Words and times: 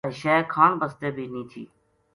کائے 0.03 0.13
شے 0.19 0.35
کھان 0.53 0.71
واسطے 0.79 1.07
بھی 1.15 1.25
نیہہ 1.31 1.49
تھی 1.51 1.63